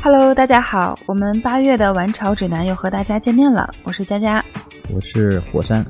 [0.00, 4.42] Hello，大家好，我们八月的玩潮指南又和大家见面了，我是佳佳，
[4.94, 5.84] 我是火山。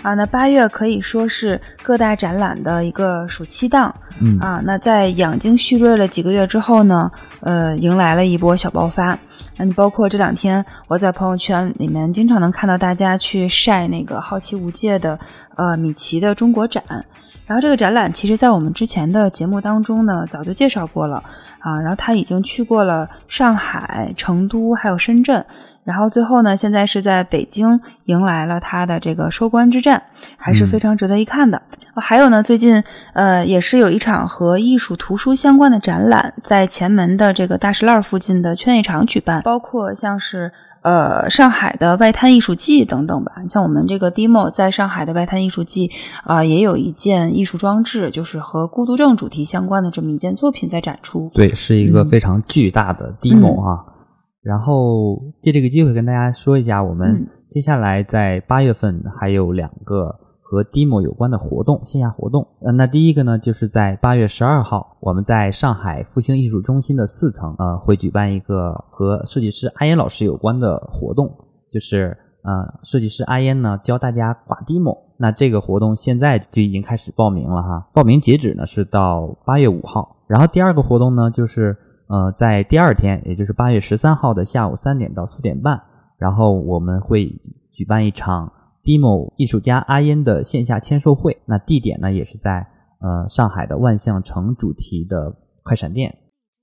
[0.00, 7.10] 啊，那八月可以说是各大展览的一个暑期档，嗯啊，那在养精蓄锐了几个月之后呢，
[7.40, 9.18] 呃，迎来了一波小爆发。
[9.56, 15.18] 那你包括这两天我在朋友圈里面经常能看到大家去晒那个好奇无界的
[15.56, 16.82] 呃米奇的中国展。
[17.48, 21.16] 然后这个展览其实，在我们之前的节目当中呢，早就介绍过了
[21.60, 21.80] 啊。
[21.80, 25.42] 然后他已经去过了上海、成都，还有深圳。
[25.82, 30.02] 然后最后呢，现在是在北京迎来了他的这个收官之战，
[30.36, 31.56] 还是非常值得一看的。
[31.94, 32.84] 哦还有呢，最近
[33.14, 40.52] 呃也是有一场和艺术图书相关的展览，在前门的这个大石栏附近的劝业场举办，包括像是。
[40.82, 45.90] 呃，上海的外滩艺术季等等吧，像我们这个 Demo 在上海的外滩艺术季
[46.24, 51.30] 啊、也有一件艺术装置，就是和孤独症主题相关的这么一件作品在展出。
[51.34, 53.84] 对，是一个嗯非常巨大的 demo 啊。
[54.42, 60.14] 然后借这个机会跟大家说一下，我们嗯接下来在八月份还有两个
[60.50, 62.46] 和 demo 有关的活动，线下活动。
[62.62, 71.30] 呃，那第一个呢，就是在八月十二号，我们在上海复兴艺术中心的四层，呃，会举办一个和设计师阿烟老师有关的活动，
[71.70, 74.96] 就是呃，设计师阿烟呢教大家画 demo。
[75.18, 80.16] 那这个活动现在就已经开始报名了哈，报名截止呢是到八月五号。
[80.26, 81.76] 然后第二个活动呢，就是
[82.06, 85.78] 呃，在第二天，也就是八月十三号的下午三点到四点半，
[86.16, 87.38] 然后我们会
[87.70, 88.50] 举办一场
[88.82, 91.36] demo 艺术家阿烟的线下签售会。
[91.46, 92.66] 那地点呢，也是在
[93.00, 96.16] 呃上海的万象城主题的快闪店，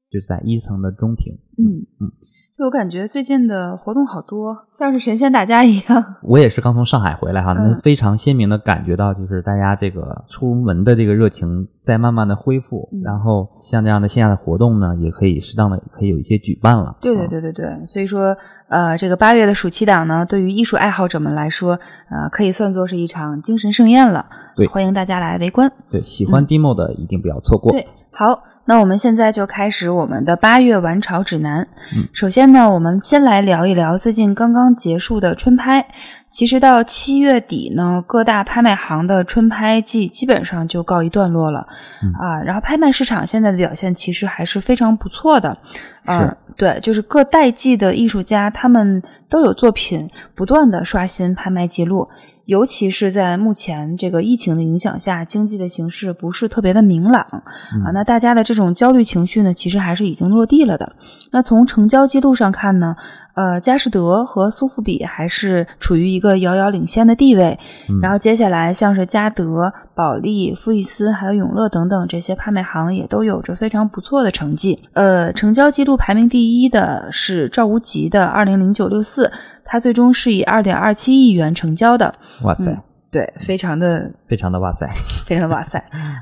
[0.10, 1.34] 就是在一层的中庭。
[1.58, 2.12] 嗯嗯，
[2.58, 6.16] 就我感觉最近的活动好多，像是神仙打架一样。
[6.22, 16.96] 我也是刚从上海回来哈，嗯能非常鲜明的感觉到，就是大家这个出门的这个热情在慢慢的恢复，嗯然后像这样的线下的活动呢，也可以适当的可以有一些举办了。
[17.02, 18.34] 对对啊对对对，所以说，
[18.70, 21.78] 呃，这个八月的暑期档呢，对于艺术爱好者们来说，
[22.10, 24.26] 呃，可以算作是一场精神盛宴了。
[24.56, 25.70] 对欢迎大家来围观。
[25.90, 27.74] 对，喜欢 demo 的一定不要错过。
[27.74, 31.68] 对，好，那我们现在就开始我们的八月晚潮指南。
[31.96, 35.86] 嗯首先呢，我们先来聊一聊最近刚刚结束的春拍。
[36.32, 41.66] 其实到七月底呢，各大拍卖行的春拍季基本上就告一段落了、
[42.04, 42.42] 嗯啊。
[42.44, 45.58] 然后拍卖市场现在的表现其实还是非常不错的。
[46.04, 52.10] 啊是，对，就是各代际的艺术家，他们都有作品不断的刷新拍卖记录。
[52.46, 60.96] 尤其是在目前这个疫情的影响下，经济的形势不是特别的明朗、啊，那大家的这种焦虑情绪呢，其实还是已经落地了的。
[61.32, 62.96] 那从成交记录上看呢，
[63.36, 67.58] 呃，佳士得和苏富比还是处于一个遥遥领先的地位。
[67.90, 74.82] 嗯然后接下来像是嘉德、保利、富艺斯还有永乐等等这些拍卖行也都有着非常不错的成绩。
[74.94, 79.32] 呃，成交记录排名第一的是赵无极的二零零九六四，
[79.64, 82.14] 它最终是以二点二七亿元成交的。
[82.44, 82.82] 哇塞，嗯
[83.12, 84.90] 对，非常的非常的哇塞。
[85.26, 85.80] 非常哇塞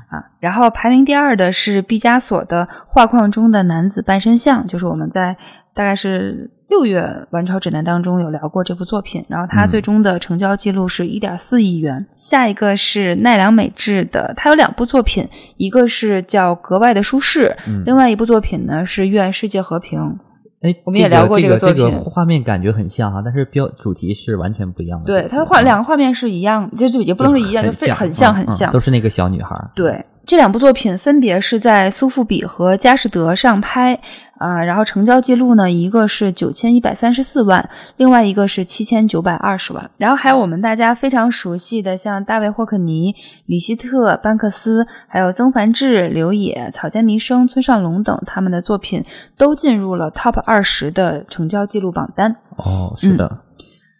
[0.08, 0.24] 啊！
[0.40, 5.36] 然后排名第二的是毕加索的画框中的男子半身像，就是我们在
[5.74, 12.04] 大概是六月晚炒指南当中有聊过这部作品，然后它嗯最终的成交记录是一点四亿元。
[12.12, 15.24] 下一个是奈良美智的，它有两部作品，
[15.56, 20.00] 一个是叫《格外的舒适》，嗯另外一部作品呢是《愿世界和平》。
[20.62, 25.06] 哎，我们也聊过这个这个作品这个画面感觉很像哈，但是标主题是完全不一样的。
[25.06, 28.72] 对，它的画两个画面是一样，就就也不能说一样，就非很像嗯嗯很像。
[28.72, 29.54] 都是那个小女孩。
[29.76, 34.00] 对，这两部作品分别是在苏富比和佳士得上拍，
[34.38, 37.68] 啊、然后成交记录呢，一个是九千一百三十四万，
[37.98, 39.90] 另外一个是七千九百二十万。
[39.98, 43.14] 然后还有我们大家非常熟悉的，像大卫霍克尼、
[43.44, 49.04] 李希特、班克斯，还有曾梵志、刘野、草间弥生、村上隆等他们的作品
[49.36, 52.34] 都进入了 Top 二十的成交记录榜单。
[52.56, 53.40] 哦，是的，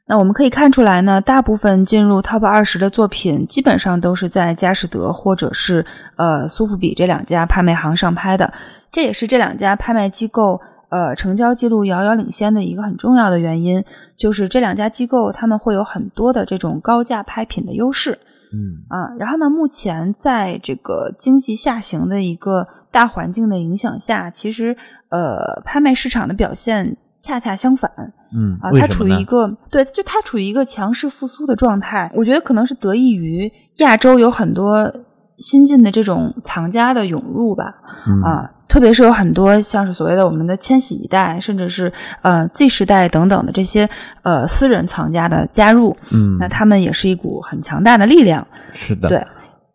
[0.06, 5.84] 那我们可以看出来呢，大部分进入 Top 二十的作品，基本上都是在佳士得或者是
[6.16, 8.52] 呃苏富比这两家拍卖行上拍的。
[8.92, 10.60] 这也是这两家拍卖机构
[10.90, 13.82] 呃成交记录遥遥领先的一个很重要的原因，
[14.14, 18.18] 就是这两家机构他们会有很多的这种高价拍品的优势
[18.52, 19.08] 嗯啊。
[19.18, 24.76] 然后呢，目前在这个经济下行的一个大环境的影响下，其实
[25.08, 27.90] 呃拍卖市场的表现恰恰相反。
[28.34, 32.10] 嗯啊，它处于一个对，就它处于一个强势复苏的状态。
[32.14, 34.92] 我觉得可能是得益于亚洲有很多
[35.38, 37.64] 新进的这种藏家的涌入吧，
[38.06, 41.92] 嗯啊，特别是有很多像是所谓的我们的千禧一代，甚至是
[42.22, 43.88] 呃 Z 时代等等的这些
[44.22, 48.46] 呃私人藏家的加入，嗯，那他们也是一股很强大的力量。
[48.72, 49.26] 是的，对，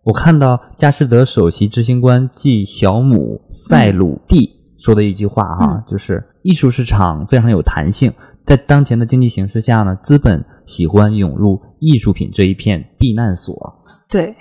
[0.04, 8.12] 我看到佳士得首席执行官季小姆塞鲁蒂说的一句话哈，嗯就是艺术市场非常有弹性，
[8.46, 13.54] 在当前的经济形势下呢，资本喜欢涌入艺术品这一片避难所，
[14.10, 14.34] 对，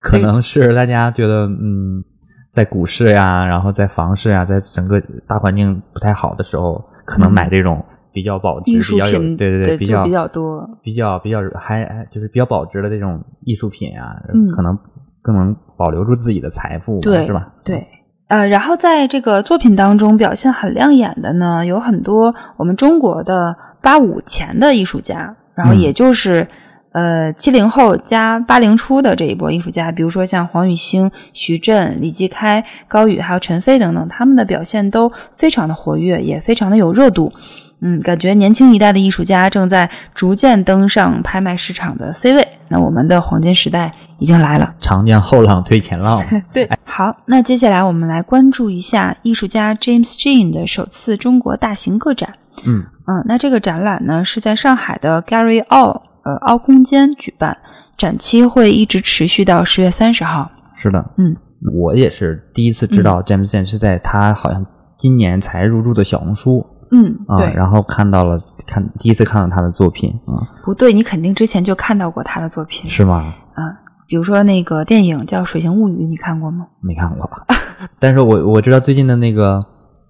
[0.00, 2.02] 可能是大家觉得嗯，
[2.50, 10.64] 在股市呀，然后在房市呀，在整个大环境不太好的时候，可能嗯买这种比较保值、比较有对对对，比较比较多。
[10.82, 14.76] 比较比较还还就是比较保值的这种艺术品啊，嗯可能
[15.22, 17.52] 更能保留住自己的财富，对，是吧？
[17.64, 17.86] 对。
[18.28, 26.46] 呃，然后在这个作品当中表现很亮眼的呢，有很多我们中国的八五前的艺术家，然后嗯也就是、
[26.92, 37.32] 呃七零后加八零初的这一波艺术家，比如说像黄雨欣、徐震、李继开、高宇还有陈飞等等，他们的表现都非常的活跃，也非常的有热度。
[37.80, 42.48] 嗯，感觉年轻一代的艺术家正在逐渐登上拍卖市场的 C 位。
[42.68, 44.74] 那我们的黄金时代已经来了。
[44.80, 46.22] 长江后浪推前浪，
[46.52, 52.34] 对，好，那接下来我们来关注一下艺术家 James Jean 的首次中国大型个展。
[52.66, 57.56] 嗯嗯，那这个展览呢是在上海的 Gary All 呃凹空间举办，
[57.96, 60.50] 展期会一直持续到十月三十号。
[60.74, 61.36] 是的，嗯，
[61.80, 64.66] 我也是第一次知道 James Jean 是在他好像
[64.98, 73.32] 今年才入驻的小红书嗯，啊，对，然后看到了看第一次看到他的作品啊，不对，你肯定之前就看到过他的作品是吗？
[73.54, 73.62] 啊，
[74.06, 76.66] 比如说那个电影叫《水形物语》，你看过吗？
[76.80, 77.30] 没看过，
[77.98, 79.64] 但是我我知道最近的那个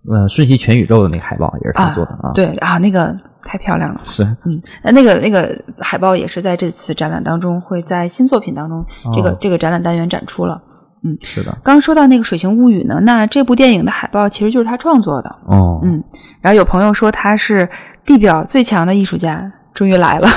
[0.08, 3.98] 呃《瞬息全宇宙》的那个海报也是他做的啊，对啊，那个太漂亮了。
[4.02, 8.84] 是嗯，那那个那个海报也是在这次展览当中，会在新作品当中，
[9.14, 10.62] 这个、哦这个展览单元展出了。
[11.23, 15.37] 是的，刚说到那个《水形物语》呢，那这部电影的海报其实就是他创作的。
[15.47, 16.03] 哦，嗯，
[16.41, 17.69] 然后有朋友说他是
[18.05, 20.29] 地表最强的艺术家，终于来了。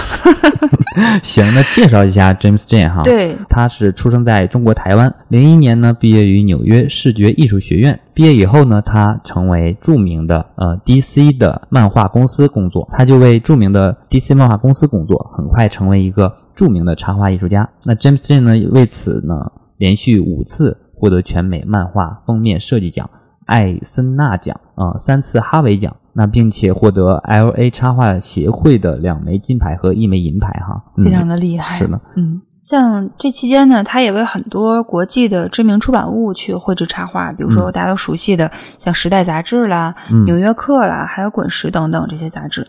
[1.23, 7.97] 行，那介绍一下 James Jan 哈，，对，他是出生在中国台湾，零一年呢毕业于纽约视觉艺术学院。
[8.13, 17.67] 毕业以后呢，他成为著名的呃 DC 的漫画公司工作，他就为著名的 DC 漫画公司工作，很快成为一个著名的插画艺术家。
[17.85, 19.49] 那 James Jan 呢，为此呢
[19.81, 23.09] 连续五次获得全美漫画封面设计奖、
[23.47, 25.95] 艾森纳奖啊、呃三次哈维奖。
[26.13, 27.71] 那并且获得 L.A.
[27.71, 31.73] 插画协会的两枚金牌和一枚银牌哈，嗯非常的厉害。
[31.77, 42.67] 是的，嗯，像这期间呢，他也为很多国际的知名出版物去绘制插画，比如说嗯大家都熟悉的像《时代》杂志啦、嗯纽约客》啦，还有《滚石》等等这些杂志。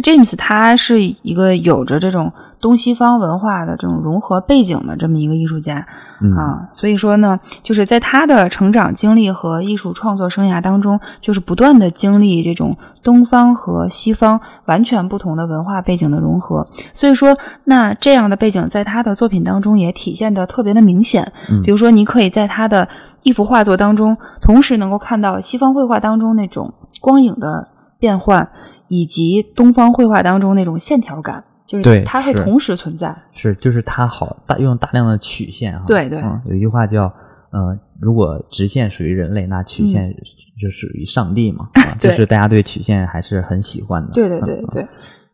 [0.00, 5.86] 那 James 他是一个有着这种东西方文化的这种融合背景的这么一个艺术家，
[6.22, 16.66] 嗯啊，所以说呢，就是在他的成长经历和艺术创作生涯当中，就是不断的经历这种东方和西方完全不同的文化背景的融合。
[16.94, 21.30] 所以说，那这样的背景在他的作品当中也体现的特别的明显。
[21.50, 22.88] 嗯比如说，你可以在他的
[23.22, 27.68] 一幅画作当中，同时能够看到西方绘画当中那种光影的
[27.98, 28.50] 变换，
[28.90, 33.16] 以及东方绘画当中那种线条感，就是它会同时存在。
[33.32, 35.84] 是，就是它好大用大量的曲线哈。
[35.86, 37.04] 对对嗯，有一句话叫
[37.52, 40.12] 呃，如果直线属于人类，那曲线
[40.60, 41.68] 就属于上帝嘛。
[41.78, 44.10] 啊就是大家对曲线还是很喜欢的。
[44.12, 44.88] 对对对嗯对，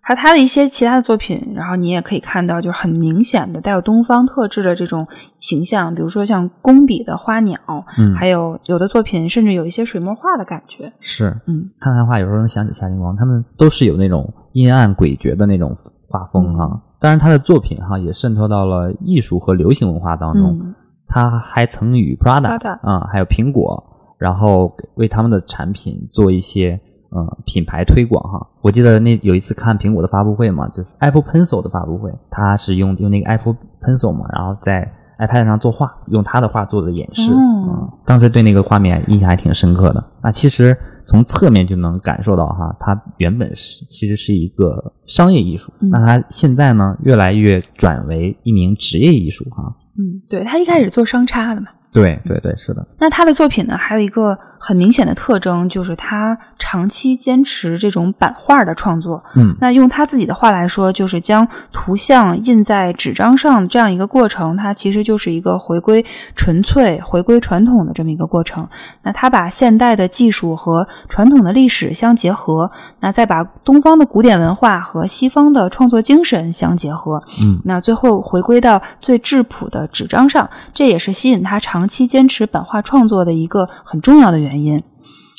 [0.07, 5.05] 还有他的一些其他的作品，然后你也可以看到，就是很明显的带有东方特质的这种
[5.41, 7.59] 形象，比如说像工笔的花鸟，
[7.99, 10.93] 嗯，还有有的作品甚至有一些水墨画的感觉。
[11.01, 15.77] 是嗯，看他画有时候能想起夏金光，他们都是有那种阴暗诡谲的那种
[16.09, 16.71] 画风哈。
[16.73, 20.57] 嗯当然，他的作品哈也渗透到了艺术和流行文化当中。
[20.63, 20.75] 嗯
[21.09, 23.81] 他还曾与 Prada Prada 啊、还有苹果，
[24.19, 28.47] 然后为他们的产品做一些呃品牌推广哈。
[28.61, 37.33] 我记得那有一次看苹果的发布会嘛，就是 Apple Pencil 的发布会，他是用用那个 Apple Pencil 嘛，然后在 iPad 上作画，用他的画做的演示。
[37.33, 37.37] 哦
[37.69, 40.05] 嗯，当时对那个画面印象还挺深刻的。
[40.23, 49.75] 那其实从侧面就能感受到哈，它原本是其实是一个商业艺术，嗯那它现在呢越来越转为一名职业艺术哈。
[49.99, 51.69] 嗯，对他一开始做商差的嘛。
[52.03, 59.23] 对对对，是的，那他的作品呢，还有一个很明显的特征，就是他长期坚持这种版画的创作。
[59.35, 68.69] 嗯那用他自己的话来说，就是将图像印在纸张上这样一个过程，它其实就是一个回归纯粹、回归传统的这么一个过程。
[69.03, 84.83] 那他把现代的技术和传统的历史相结合，那再把东方的古典文化和西方的创作精神相结合，嗯那最后回归到最质朴的纸张上，这也是吸引他长期坚持版画创作的一个很重要的原因。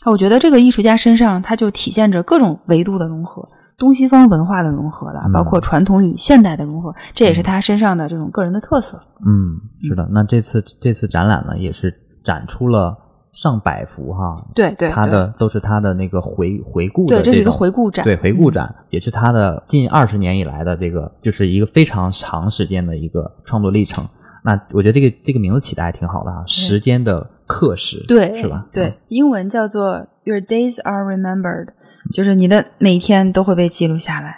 [0.05, 3.45] 我觉得这个艺术家身上，他就体现着各种维度的融合，
[3.77, 8.97] 东西方文化的融合了，嗯包括传统与现代的融合，这也是他身上的这种个人的特色。
[9.25, 10.07] 嗯，是的。
[10.11, 12.95] 那这次这次展览呢，也是展出了
[13.33, 24.07] 上百幅哈，对对，他的都是他的那个回回顾对，的这是一个回顾展，对回顾展，也是他的近二十年以来的这个，就是一个非常长时间的一个创作历程。
[24.47, 28.65] 那我觉得这个这个名字起的还挺好的啊，时间的课时，对，是吧？
[28.71, 31.67] 对嗯，英文叫做 Your days are remembered，
[32.13, 34.37] 就是你的每一天都会被记录下来，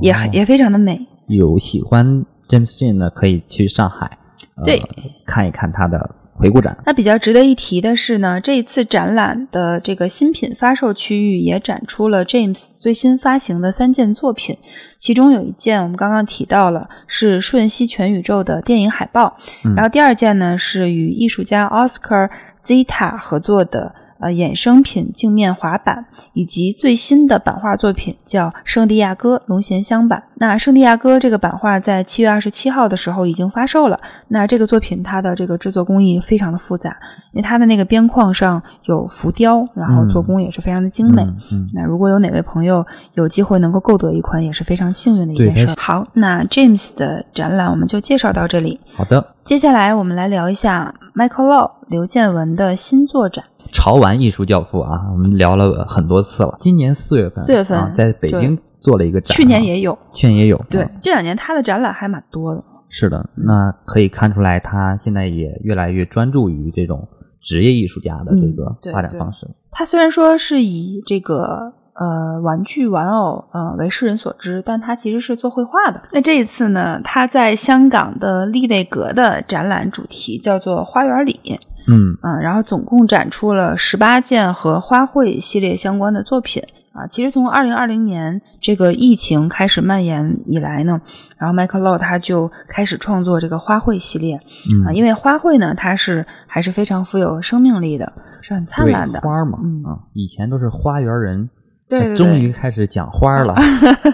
[0.00, 0.98] 也哦也非常的美。
[1.28, 4.18] 有喜欢 James Jean 的，可以去上海，
[4.56, 4.82] 呃对，
[5.24, 6.76] 看一看他的回顾展。
[6.86, 14.56] 那比较值得一提的是呢，这一次展览的这个新品发售区域也展出了 James 最新发行的三件作品，
[14.96, 22.30] 其中有一件我们刚刚提到了是《瞬息全宇宙》的电影海报，嗯然后第二件呢是与艺术家 Oscar
[22.64, 23.94] Zeta 合作的。
[24.20, 30.24] 呃，衍生品镜面滑板，以及最新的版画作品叫《圣地亚哥龙涎香版》。
[30.40, 33.98] 那圣地亚哥这个版画在七月二十七号的时候已经发售了。
[34.28, 36.90] 那这个作品它的这个制作工艺非常的复杂，
[37.32, 41.22] 因为它的那个边框上有浮雕，然后做工也是非常的精美。
[41.22, 42.84] 嗯嗯那如果有哪位朋友
[43.14, 45.74] 有机会能够购得一款，也是非常幸运的一件事儿。
[45.78, 48.80] 好，那 James 的展览我们就介绍到这里。
[48.94, 53.44] 好的，接下来我们来聊一下 Michael Law 刘建文的新作展。
[53.72, 56.56] 潮玩艺术教父啊，我们聊了很多次了。
[56.58, 62.62] 今年四月份，四月份啊，在北京做了一个展啊，去年也有，去年也有，对啊，这两年他的展览还蛮多的。
[62.88, 67.06] 是的，那可以看出来，他现在也越来越专注于这种
[67.40, 69.46] 职业艺术家的这个发展方式。
[69.70, 76.00] 他虽然说是以这个呃玩具玩偶呃为世人所知，但他其实是做绘画的。
[76.12, 81.38] 那这一次呢，他在香港的利贝格的展览主题叫做“花园里”，
[81.88, 87.06] 嗯嗯，然后总共展出了十八件和花卉系列相关的作品啊。
[87.06, 91.00] 其实从二零二零年这个疫情开始蔓延以来呢，
[91.36, 99.20] 然后 Michael Law 他就开始创作这个花卉系列啊，嗯，因为花卉呢，它是还是非常富有生命力的，是很灿烂的。
[99.20, 101.48] 花嘛，嗯啊，以前都是花园人，
[101.88, 103.54] 对对对终于开始讲花了。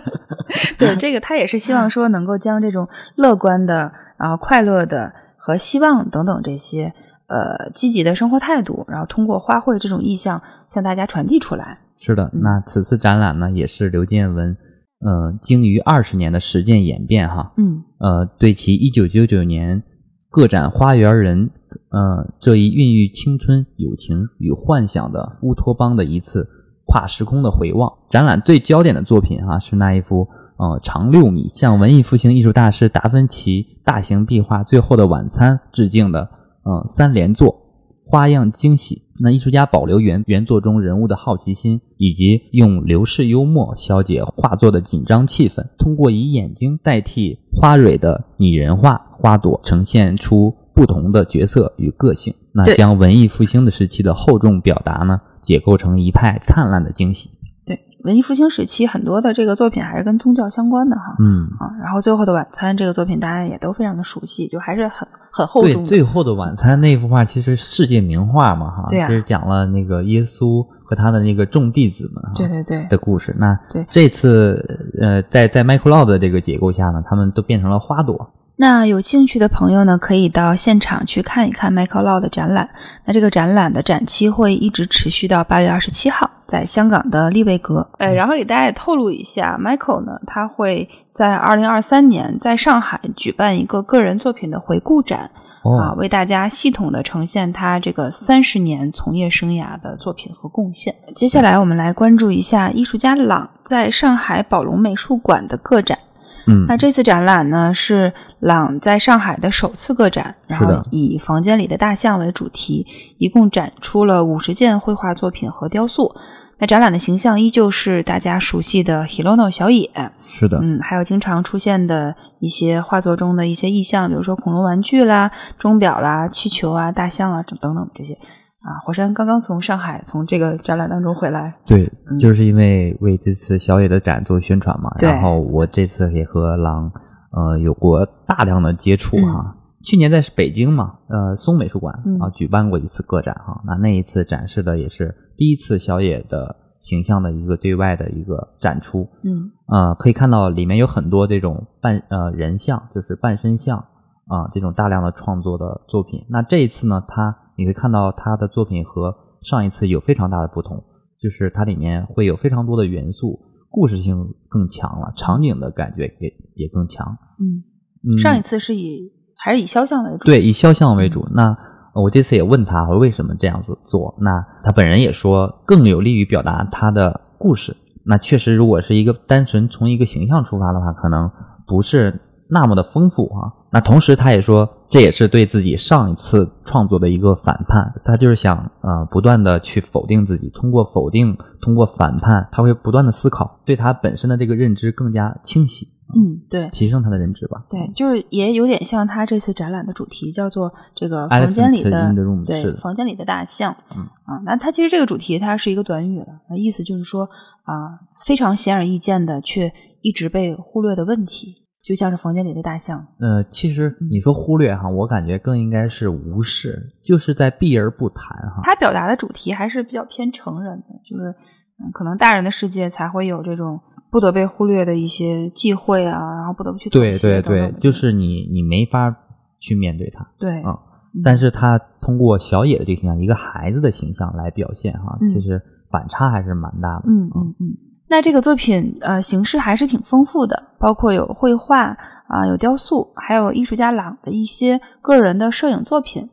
[0.78, 6.94] 对，这个他也是希望说能够将这种乐观的、然后快乐的和希望等等这些
[7.26, 11.78] 呃积极的生活态度，然后通过花卉这种意象向大家传递出来。
[11.96, 14.56] 是的，那此次展览呢，也是刘建文，
[15.00, 19.82] 呃，经于二十年的实践演变哈，嗯呃，对其一九九九年
[20.30, 21.48] 个展《花园人》
[21.90, 26.46] 呃这一孕育青春、友情与幻想的乌托邦的一次
[26.84, 27.90] 跨时空的回望。
[28.10, 30.28] 展览最焦点的作品哈、是那一幅
[30.58, 36.28] 呃长六米向文艺复兴艺术大师达芬奇大型壁画《最后的晚餐》致敬的
[36.64, 37.60] 呃三连作。
[38.06, 52.34] 花样惊喜，那艺术家保留原原作中人物的好奇心，以及用流逝幽默消解画作的紧张气氛，通过以眼睛代替花蕊的拟人化花朵，呈现出不同的角色与个性。
[52.52, 57.30] 那将文艺复兴的时期的厚重表达呢，解构成一派灿烂的惊喜。
[57.64, 61.16] 对，文艺复兴时期很多的这个作品还是跟宗教相关的哈。
[61.20, 65.88] 嗯，啊，然后《最后的晚餐》这个作品大家也都非常的熟悉，就还是很很厚对，重的。
[65.88, 73.34] 最后的晚餐那幅画其实世界名画嘛，哈，对啊其实讲了那个耶稣和他的那个众弟子们，哈，对对对的故事。
[73.36, 74.64] 那对这次
[75.00, 78.30] 呃，在在 Michael Law 的这个结构下呢，他们都变成了花朵。
[78.56, 82.70] 那有兴趣的朋友呢，可以到现场去看一看 Michael Law 的展览。
[83.04, 87.86] 那这个展览的展期会一直持续到八月二十七号，在香港的利贝格。
[87.98, 95.30] 哎，然后给大家也透露一下，Michael 呢，他会在二零二三年在上海举办一个个人作品的回顾展。
[95.64, 100.94] 啊，哦，为大家系统的呈现他这个三十年从业生涯的作品和贡献。
[101.14, 105.98] 接下来，我们来关注一下艺术家朗在上海宝龙美术馆的个展。
[106.46, 112.86] 嗯那这次展览呢，是朗在上海的首次个展，然后以房间里的大象为主题，
[113.18, 116.14] 一共展出了五十件绘画作品和雕塑。
[116.58, 119.90] 那展览的形象依旧是大家熟悉的 Hirono 小野，
[120.24, 128.16] 是的，嗯，还有经常出现的一些画作中的一些意象，比如说恐龙玩具啦、钟表啦、气球啊、大象啊等等这些。
[128.64, 131.86] 啊，火山刚刚从上海从这个展览当中回来，对，
[132.18, 136.90] 就是因为为这次小野的展做宣传嘛，然后我这次也和狼
[137.30, 139.56] 呃有过大量的接触嗯哈。
[139.82, 153.84] 去年在北京嘛，呃，松美术馆嗯啊举办过一次个展哈，那那一次展示的也是第一次小野的形象的一个对外的一个展出，嗯呃，可以看到里面有很多这种半呃人像，就是半身像
[154.26, 156.24] 啊、这种大量的创作的作品。
[156.30, 160.82] 那这一次呢，他你会看到他的作品和上一次有非常大的不同，
[161.20, 163.38] 就是它里面会有非常多的元素，
[163.70, 167.16] 故事性更强了，场景的感觉也也更强。
[167.38, 167.62] 嗯，
[168.08, 171.26] 嗯，上一次是以还是以肖像为主，对以肖像为主。
[171.32, 171.56] 那
[171.94, 174.14] 我这次也问他，我说为什么这样子做？
[174.20, 177.76] 那他本人也说，更有利于表达他的故事。
[178.06, 181.30] 那确实，如果是一个单纯从一个形象出发的话，可能
[181.66, 183.52] 不是那么的丰富啊。
[183.70, 187.92] 那同时，他也说，这也是对自己上一次创作的一个反叛。
[188.04, 195.88] 他就是想呃，不断的去否定自己，通过否定，通过反叛，他会不断的思考，对他本身的这个认知更加清晰。
[196.14, 197.64] 嗯，对，提升他的认知吧。
[197.68, 203.74] 对，就是也有点像他这次展览的主题，叫做这个房间里的对房间里的大象。
[203.96, 207.24] 嗯啊，那他其实这个主题它是一个短语了，那意思就是说
[207.64, 209.72] 啊，非常显而易见的却
[210.02, 213.06] 一直被忽略的问题，就像是房间里的大象。
[213.18, 218.62] 呃，其实你说忽略哈，我感觉更应该是无视，就是在避而不谈哈。
[218.62, 221.34] 他表达的主题还是比较偏成人的，就是
[221.78, 223.78] 嗯，可能大人的世界才会有这种。
[224.10, 229.12] 不得被忽略的一些忌讳啊，然后不得不去对对对，就是你你没法
[229.58, 230.78] 去面对他，对啊，
[231.24, 235.60] 但是他通过小野的这个形象，一个孩子的形象来表现哈，其实
[235.90, 237.76] 反差还是蛮大的，嗯嗯嗯。
[238.14, 241.86] 那这个作品呃形式还是挺丰富的，包括有绘画
[242.28, 246.30] 啊，有雕塑，还有艺术家朗的一些个人的摄影作品。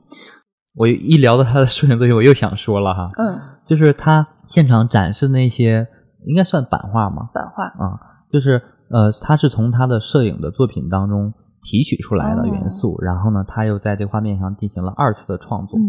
[0.76, 5.88] 我一聊到他的摄影作品，我又想说了哈，嗯，就是他现场展示那些。
[6.28, 7.32] 应该算版画吗？
[7.34, 7.98] 版画啊，
[8.30, 8.62] 就是
[8.92, 11.34] 呃，他是从他的摄影的作品当中
[11.64, 15.80] 提取出来的元素，然后呢，他又在这画面上进行了二次的创作。
[15.80, 15.82] 嗯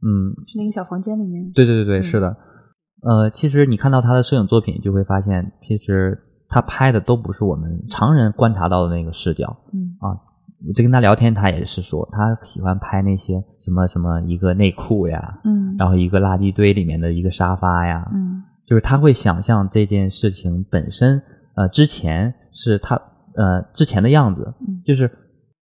[0.00, 1.52] 嗯，是那个小房间里面。
[1.52, 2.34] 对对对对，是的。
[3.02, 9.56] 呃，其实你看到他的摄影作品，就会发现，其实他拍的都不是我们常人观察到的那个视角。
[9.72, 10.10] 嗯啊，
[10.66, 18.42] 我就跟他聊天，他也是说，他喜欢拍那些什么什么一个内裤呀，嗯，然后一个垃圾堆里面的一个沙发呀，嗯。
[18.66, 21.22] 就是他会想象这件事情本身，
[21.54, 23.00] 呃，之前是他
[23.36, 24.52] 呃之前的样子，
[24.84, 25.08] 就是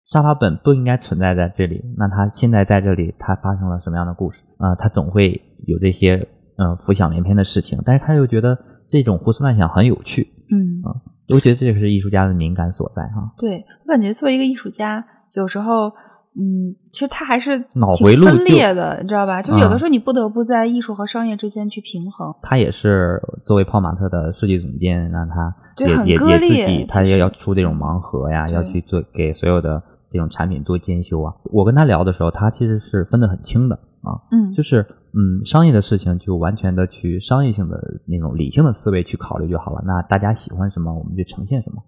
[0.07, 4.75] 沙发本不应该存在在这里，那他现在在这里，他发生了什么样的故事啊？
[4.77, 6.27] 他总会有这些
[6.57, 8.59] 嗯浮想联翩的事情，但是他又觉得
[8.89, 10.95] 这种胡思乱想很有趣，嗯啊，
[11.35, 13.33] 我觉得这就是艺术家的敏感所在哈。
[13.39, 15.93] 对我感觉作为一个艺术家，有时候。
[16.37, 19.41] 嗯，其实他还是脑回路分裂的，你知道吧？
[19.41, 22.35] 就有的时候你不得不在艺术和商业之间去平衡。
[22.43, 31.33] 他也是作为泡玛特的设计总监，让他也也也自己，他也要出这种盲盒呀，要去做给所有的这种产品做监修啊。
[31.53, 39.83] 我跟他聊的时候，他其实是分得很清的啊，嗯，就是嗯，商业的事情就完全的去商业性的那种理性的思维去考虑就好了。
[39.85, 41.83] 那大家喜欢什么，我们就呈现什么。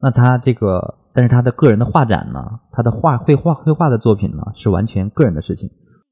[0.00, 0.98] 那他这个。
[1.16, 5.70] 但是他的个人的画展呢，他的画绘画绘画的作品呢，是完全个人的事情。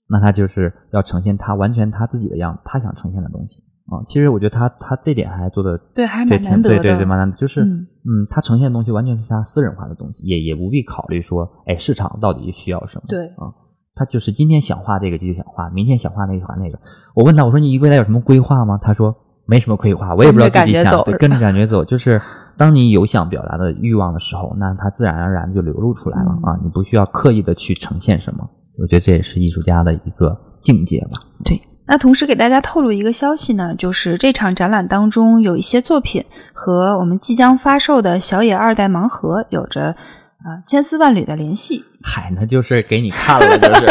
[0.08, 4.00] 那他就是要呈现他完全他自己的样子，他想呈现的东西啊。
[4.06, 6.76] 其实我觉得他他这点还做的对，还是蛮难得的。
[6.76, 7.36] 对对对，蛮难得。
[7.36, 13.04] 就是嗯，他呈现的东西完全是他私人化的东西，也也不必考虑说，哎，市场到底需要什么？
[13.06, 13.52] 对啊，
[13.94, 16.78] 他就是今天想画这个就想画，明天想画那个画那个。
[17.14, 18.78] 我问他，我说你未来有什么规划吗？
[18.82, 19.14] 他说
[19.46, 22.20] 没什么规划， 我也不知道自己想跟着感觉走，就是。
[22.56, 26.54] 当你有想表达的欲望的时候，那它自然而然就流露出来了啊！
[26.62, 31.20] 你不需要刻意的去呈现什么，我觉得这也是艺术家的一个境界吧。
[31.44, 39.96] 对，那同时给大家透露一个消息呢，就是这场展览当中有一些作品和我们即将发售的小野二代盲盒有着
[40.44, 41.82] 啊千丝万缕的联系。
[42.02, 43.86] 嗨，那就是给你看了，就是。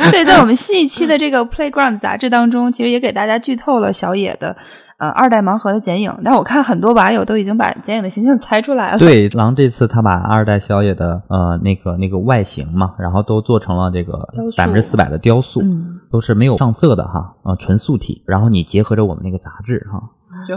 [0.10, 4.56] 对，在我们新一期的这个 Playground 杂志当中，其实也给大家剧透了小野的。
[4.98, 8.98] 呃，二代盲盒的剪影，但我看很多网友都已经把剪影的形象猜出来了。
[8.98, 15.62] 对，狼这次他把二代小野的呃那个那个外形嘛，然后都做成了这个百分之四百的雕塑，
[16.10, 18.24] 都是没有上色的哈，呃，纯素体。
[18.26, 20.02] 然后你结合着我们那个杂志哈，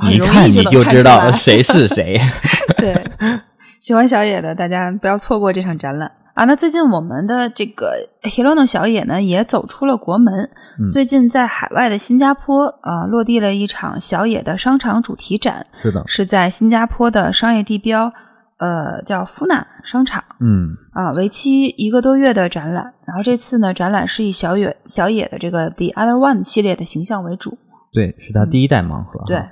[0.10, 2.20] 一看你就知道谁是谁。
[2.80, 2.96] 对，
[3.82, 6.10] 喜欢小野的大家不要错过这场展览。
[6.36, 10.50] 啊，那最近我们的这个 Hirono 小野呢，也走出了国门。
[10.92, 15.66] 最近在海外的新加坡啊，落地了一场小野的商场主题展。
[15.82, 18.14] 是的，是在新加坡的商业地标，
[18.60, 20.24] 呃，叫夫纳商场。
[20.40, 22.94] 嗯，啊，为期一个多月的展览。
[23.06, 27.58] 然后这次呢，展览是以小野小野的这个 The Other One 系列的形象为主。
[27.92, 29.24] 对，是他第一代盲盒。
[29.26, 29.44] 对。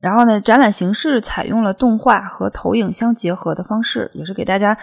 [0.00, 4.76] 然后呢，展览形式采用了动画和投影相结合的方式，也是给大家。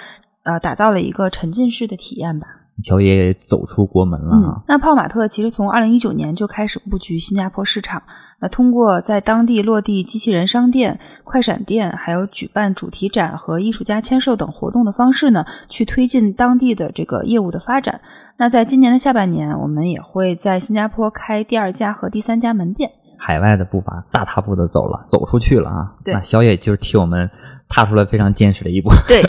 [0.43, 2.45] 呃，打造了一个沉浸式的体验吧。
[2.83, 4.61] 乔爷走出国门了啊！
[4.67, 8.03] 那泡玛特其实从二零一九年就开始布局新加坡市场。
[8.39, 17.99] 那通过在当地落地机器人商店、快闪店，还有举办主题展和艺术家签售等活动的方式呢，去推进当地的这个业务的发展。
[18.37, 22.91] 那在今年的下半年，我们也会在新加坡开第二家和第三家门店。
[23.17, 25.93] 海外的步伐大踏步的走了，走出去了啊！
[26.03, 27.29] 对，小野就是替我们
[27.67, 28.89] 踏出了非常坚实的一步。
[29.07, 29.21] 对。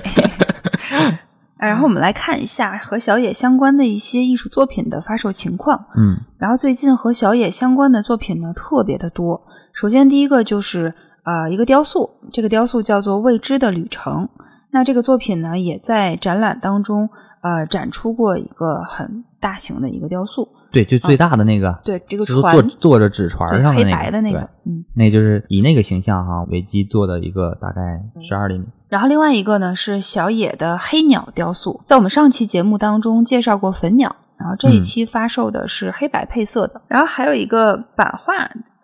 [1.58, 5.86] 哎 然后我们来看一下和小野相关的一些艺术作品的发售情况。
[5.96, 9.42] 嗯然后最近和小野相关的作品呢特别的多。
[9.72, 10.94] 首先第一个就是
[11.24, 14.24] 呃一个雕塑，这个雕塑叫做《未知的旅程》。
[14.70, 17.08] 那这个作品呢也在展览当中
[17.46, 20.48] 呃展出过一个很大型的一个雕塑。
[20.72, 24.84] 对，就最大的那个，对，这个船坐坐着纸船黑上的那个，对白的那个，嗯。
[24.94, 28.66] 那就是以那个形象哈为基做的一个大概十二厘米。
[28.88, 36.82] 然后另外一个呢是小野的黑鸟雕塑，在我们上期节目当中介绍过粉鸟，然后这一期发售的是黑白配色的。
[36.88, 38.34] 然后还有一个版画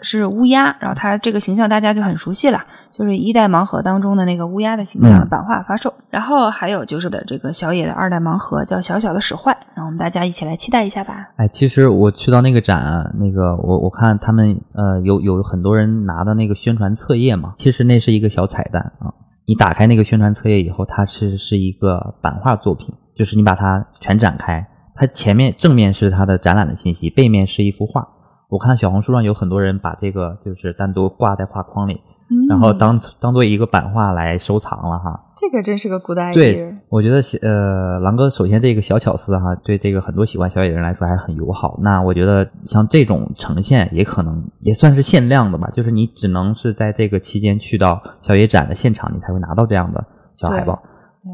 [0.03, 2.61] 是乌鸦，然后它这个形象大家就很熟悉了，
[2.91, 5.95] 就是一代盲盒当中的那个乌鸦的形象版画发售。
[6.11, 11.31] 然后还有就是的这个小野的二代盲盒叫小小的使坏，让我们大家一起来期待一下吧。
[11.37, 19.15] 哎，其实我去到那个展，那个我我看他们呃有有很多人拿的那个宣传册页嘛，其实那是一个小彩蛋啊。
[19.45, 28.07] 你打开那个宣传册页以后，它是是一个版画作品，就是你把它全展开，它前面正面是它的展览的信息，背面是一幅画。
[28.53, 31.95] 我看小红书上有很多人把这个就是单独挂在画框里，
[32.29, 35.19] 嗯然后当当做一个版画来收藏了哈。
[35.39, 36.35] 这个真是个 good idea。
[36.35, 41.79] 对，我觉得呃，狼哥首先这个小巧思哈，对这个很多喜欢小野的人来说还是很友好。
[41.81, 50.79] 那我觉得像这种呈现也可能也算是限量的吧，就是你只能是在这个期间去到小野展的现场，你才会拿到这样的小海报。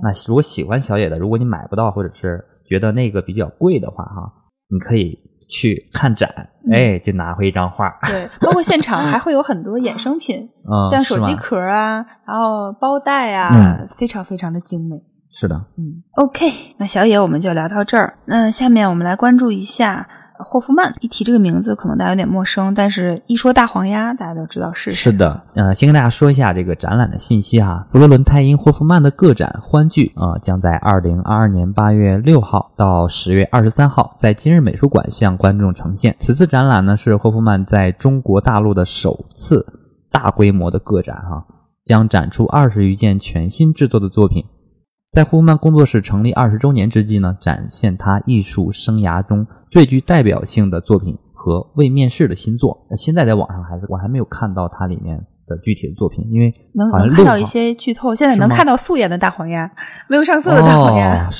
[0.04, 4.32] 那如果喜欢小野的，如果你买不到或者是觉得那个比较贵的话哈，
[4.68, 5.18] 你可以
[5.48, 6.28] 去看展，
[6.70, 7.92] 嗯哎，就拿回一张画。
[8.06, 15.02] 对，包括现场还会有很多衍生品，嗯， 像手机壳啊，然后包袋啊，嗯非常非常的精美。
[15.30, 18.18] 是的，嗯，OK，那小野我们就聊到这儿。
[18.24, 20.94] 那下面我们来关注一下霍夫曼。
[21.00, 25.10] 一提这个名字，可能大家有点陌生，但是一说大黄鸭，大家都知道是谁。
[25.10, 27.84] 是的，呃，先跟大家说一下这个展览的信息哈。
[27.88, 36.16] 佛罗伦泰因霍夫曼的个展《欢聚》啊、将在二零二二年八月六号到十月二十三号在今日美术馆向观众呈现。
[36.20, 39.66] 此次展览呢是霍夫曼在中国大陆的首次
[40.10, 41.44] 大规模的个展哈、
[41.84, 44.44] 将展出二十余件全新制作的作品。
[45.10, 52.86] 在霍夫曼工作室成立二十周年之际呢，展现他艺术生涯中最具代表性的作品和未面世的新作。
[52.90, 59.70] 那现在在网上还是我还没有看到它里面的具体的作品，因为能好像6号能看到一些剧透，现在能看到素颜的大黄鸭，
[60.08, 61.26] 没有上色的大黄鸭。
[61.26, 61.30] 哦、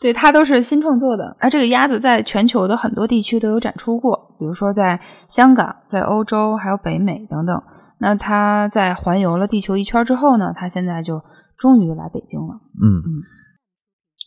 [0.00, 1.36] 对，它都是新创作的。
[1.38, 7.62] 而这个鸭子在全球的很多地区都有展出过，比如说在香港、在欧洲，还有北美等等。
[7.98, 11.22] 那它在环游了地球一圈之后呢，它现在就
[11.60, 12.58] 终于来北京了。
[12.82, 13.22] 嗯嗯，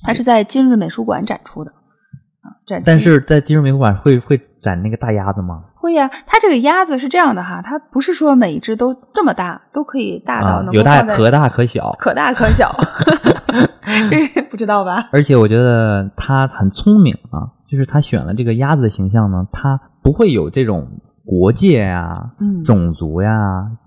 [0.05, 5.63] 它是在今日美术馆展出的啊，展但是在今日美术馆会会展那个大鸭子吗？
[5.75, 12.73] 会呀、它这个鸭子是这样的哈，它不是说每一只都这么大，都可以大到啊能，够有大可大可小，可大可小，
[14.09, 15.09] 这 不知道吧？
[15.11, 20.87] 而且我觉得他很聪明啊，就是他选了这个鸭子的形象呢，他不会有这种
[21.25, 23.31] 国界呀、嗯种族呀、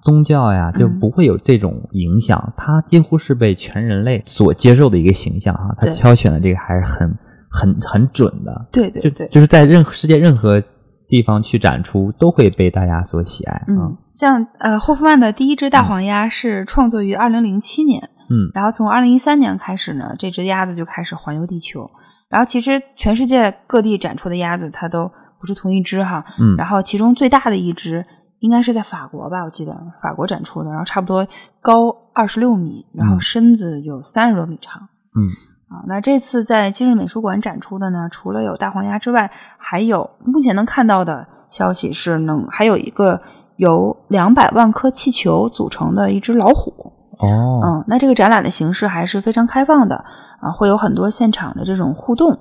[0.03, 2.53] 宗教呀，就嗯不会有这种影响。
[2.57, 7.15] 它几乎是被全人类所接受的一个形象哈、他挑选的这个还是很
[7.51, 10.63] 很很准的，就对对对，就是在任何世界任何
[11.09, 13.65] 地方去展出，都会被大家所喜爱啊。
[13.69, 21.91] 嗯，像呃霍夫曼的第一只大黄鸭是创作于二零零七年，嗯然后从二零一三年开始呢，这只鸭子就开始环游地球。
[22.29, 25.09] 然后其实全世界各地展出的鸭子，它都
[25.47, 26.25] 不是同一只哈。
[26.41, 28.05] 嗯然后其中最大的一只
[28.41, 31.25] 应该是在法国吧，我记得法国展出的，然后差不多
[31.61, 34.83] 高二十六米，然后嗯身子有三十多米长。
[35.15, 35.23] 嗯
[35.69, 43.21] 啊，那这次在今日美术馆展出的呢，除了有大黄鸭之外，还有目前能看到的消息是能还有一个
[43.57, 46.93] 由两百万颗气球组成的一只老虎。
[47.19, 49.97] 哦嗯，那这个展览的形式还是非常开放的
[50.41, 52.39] 啊，会有很多现场的这种互动。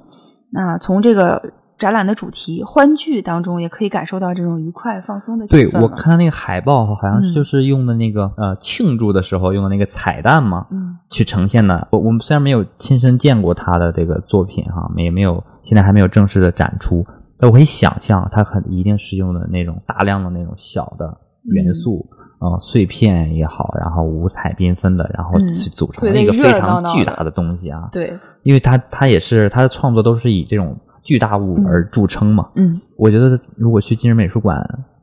[0.52, 1.41] 那从这个
[1.77, 5.81] 展览的主题欢聚当中，也可以感受到这种愉快放松的气对。
[5.81, 11.88] 我看到那个海报，好像嗯就是用的那个、呃庆祝的时候用的那个彩蛋嘛，嗯去呈现的。
[11.91, 17.05] 我我们虽然没有亲身见过他的这个作品哈，也没有现在还没有正式的展出，
[17.38, 22.05] 但我可以想象他很一定是用的那种大量的那种小的元素。
[22.38, 27.88] 呃，碎片也好，然后五彩缤纷的，然后嗯去组成对了一个那个非常巨大的东西啊。
[27.93, 32.50] 对，因为他他也是他的创作都是以这种巨大物而著称嘛。
[32.56, 34.60] 嗯，我觉得如果去今日美术馆，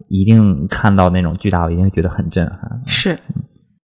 [0.09, 2.83] 一定看到那种巨大物，一定会觉得很震撼。
[2.87, 3.19] 是。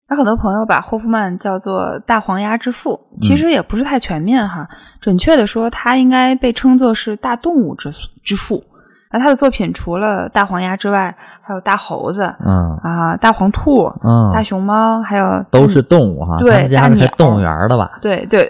[0.08, 4.68] 有很多朋友把霍夫曼叫做“大黄鸭之父”，其实也不是太全面哈。
[5.02, 7.90] 准确的说，他应该被称作是大动物之
[8.24, 8.64] 之父。
[9.12, 17.98] 那他的作品除了大黄鸭之外，还有大猴子嗯啊、大黄兔、嗯，大熊猫，还有都是动物哈，对大鸟动物园的吧？
[18.00, 18.48] 对对，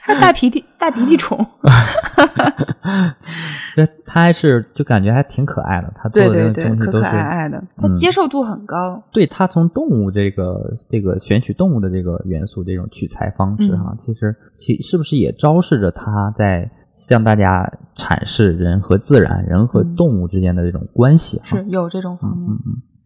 [0.00, 1.38] 还有大鼻涕大鼻涕虫，
[3.76, 9.02] 这他还是就感觉还挺可爱的，他做的那个东西可可都是爱爱的，它嗯接受度很高。
[9.12, 21.56] 对他从动物这个这个选取动物的这个元素这种取材方式嗯哈，其实其是不是也昭示着他在向大家阐释人和自然、人和嗯动物之间的这种关系哈。
[21.56, 22.58] 是有这种方面，嗯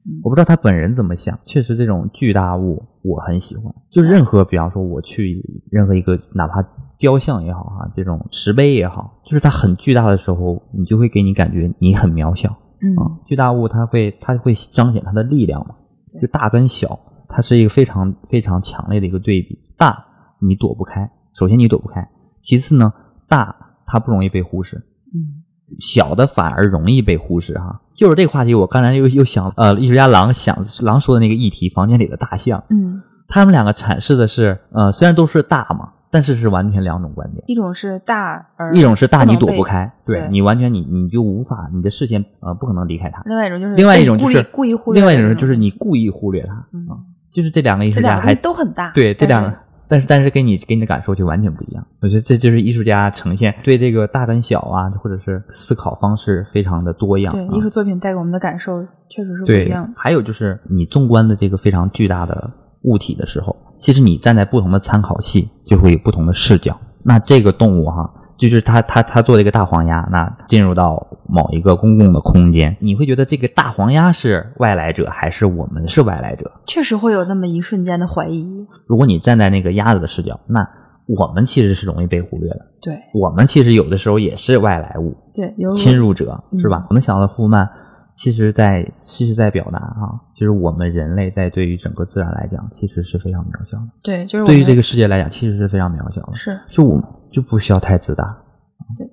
[0.06, 1.38] 嗯，我不知道他本人怎么想。
[1.44, 3.72] 确实，这种巨大物我很喜欢。
[3.90, 6.62] 就任何，比方说我去任何一个，哪怕
[6.98, 12.48] 雕像也好哈，这种石碑也好，就是它很巨大的时候，你就会给你感觉你很渺小
[12.80, 13.18] 嗯啊。
[13.26, 15.74] 巨大物它会它会彰显它的力量嘛，
[16.20, 19.58] 就大跟小，它是一个非常非常强烈的一个对比。
[19.76, 20.04] 大
[20.40, 22.08] 你躲不开，首先你躲不开，
[22.40, 22.92] 其次呢，
[23.28, 24.76] 大它不容易被忽视。
[25.14, 25.41] 嗯
[25.78, 27.80] 小的反而容易被忽视哈。
[27.92, 37.44] 就是这个话题，我刚才又又想，呃，艺术家狼想狼说的那个议题，房间里的大象，嗯，他们两个阐释的是，呃，虽然都是大嘛，但是是完全两种观点。
[37.46, 43.22] 一种是大而一种是大你躲不开，对对你完全你你就无法，你的视线呃不可能离开它。
[43.26, 46.96] 另外一种就是另外一种就是故意忽略另外一的种就是你故意忽略它嗯啊，
[47.30, 49.54] 就是这两个艺术家还都很大，对这两个，
[49.92, 51.86] 但是但是给你给你的感受就完全不一样。
[52.00, 57.34] 我觉得这就是艺术家呈现对这个大跟小啊，或者是思考方式非常的多样。
[57.34, 62.50] 啊对艺术作品带给我们的感受确实是不一样。，还有就是你纵观的这个非常巨大的
[62.84, 66.74] 物体的时候，其实你站在不同的参考系，就会有不同的视角。
[67.04, 76.50] 那这个动物哈，就是他他他做了一个大黄鸭，那进入到某一个公共的空间，你会觉得这个大黄鸭是外来者，还是我们是外来者？
[76.66, 78.66] 确实会有那么一瞬间的怀疑。
[78.86, 80.66] 如果你站在那个鸭子的视角，那
[81.06, 82.60] 我们其实是容易被忽略的。
[82.80, 86.86] 对我们其实有的时候也是外来物，对，有侵入者嗯是吧？
[86.90, 87.68] 我能想到霍夫曼，
[88.14, 96.34] 其实在其实在表达啊，就是我们人类在对于整个自然来讲，其实是非常渺小的；对，就是对于这个世界来讲，其实是非常渺小的。
[96.34, 98.36] 是就我们就不需要太自大，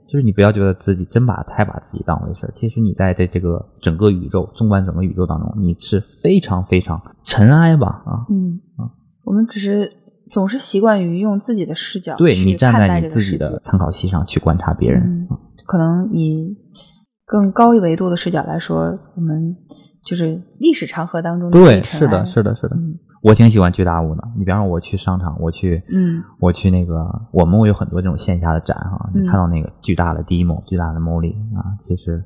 [0.07, 2.51] 就是你不要觉得自己真把太把自己当回事儿。
[2.53, 8.25] 其实你在这这个整个宇宙，纵观整个宇宙当中，你是非常非常尘埃吧啊。
[8.29, 8.59] 嗯。
[8.75, 8.91] 啊，
[9.23, 9.91] 我们只是
[10.29, 15.27] 总是习惯于用自己的视角对你站在你自己的参考系上去观察别人，嗯，
[15.65, 16.57] 可能以
[17.25, 19.55] 更高一维度的视角来说，我们
[20.03, 22.75] 就是历史长河当中的对，是的，是的，是的。
[22.75, 24.23] 嗯我挺喜欢巨大物的。
[24.37, 32.23] 你比方说，我去商场，我去，嗯我去那个，我们有很多这种线下的展哈，你嗯看到那个巨大的 demo、巨大的 Molly 啊，其实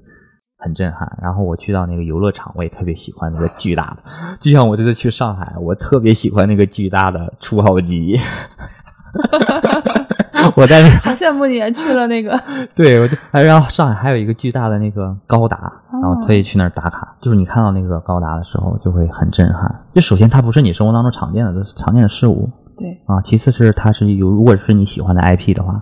[0.57, 1.17] 很震撼。
[1.21, 4.03] 然后我去到那个游乐场，我也特别喜欢那个巨大的，
[4.39, 8.19] 就像我这次去上海，我特别喜欢那个巨大的初号机。
[10.55, 11.69] 我在那好羡慕你啊！
[11.71, 12.39] 去了那个，
[12.75, 17.15] 对，我就然后上海还有一个巨大的那个高达，然后特意去那儿打卡。
[17.21, 19.73] 就是你看到那个高达的时候，就会很震撼。
[19.93, 25.81] 就首先它不是你生活当中常见的常见的事物对，啊，其次是它是有如果是你喜欢的 IP 的话，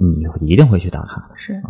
[0.00, 1.34] 你一定会去打卡的。
[1.36, 1.60] 是